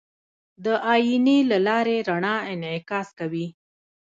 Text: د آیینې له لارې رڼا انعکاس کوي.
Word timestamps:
د 0.65 0.65
آیینې 0.93 1.37
له 1.51 1.57
لارې 1.67 1.97
رڼا 2.09 2.35
انعکاس 2.51 3.07
کوي. 3.19 3.47